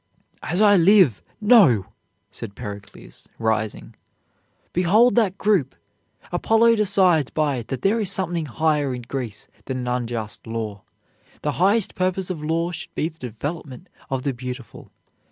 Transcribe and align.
"As 0.41 0.61
I 0.61 0.77
live, 0.77 1.21
no!" 1.39 1.85
said 2.31 2.55
Pericles, 2.55 3.27
rising. 3.37 3.93
"Behold 4.73 5.13
that 5.13 5.37
group! 5.37 5.75
Apollo 6.31 6.77
decides 6.77 7.29
by 7.29 7.57
it 7.57 7.67
that 7.67 7.83
there 7.83 7.99
is 7.99 8.09
something 8.09 8.47
higher 8.47 8.95
in 8.95 9.03
Greece 9.03 9.47
than 9.65 9.77
an 9.77 9.87
unjust 9.87 10.47
law. 10.47 10.81
The 11.43 11.51
highest 11.61 11.93
purpose 11.93 12.31
of 12.31 12.43
law 12.43 12.71
should 12.71 12.95
be 12.95 13.09
the 13.09 13.19
development 13.19 13.89
of 14.09 14.23
the 14.23 14.33
beautiful. 14.33 14.89